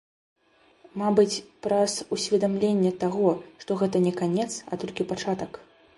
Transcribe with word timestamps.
Мабыць, 1.01 1.41
праз 1.67 1.93
усведамленне 2.17 2.91
таго, 3.03 3.35
што 3.65 3.71
гэта 3.83 3.97
не 4.07 4.17
канец, 4.23 4.49
а 4.71 4.85
толькі 4.87 5.09
пачатак. 5.13 5.51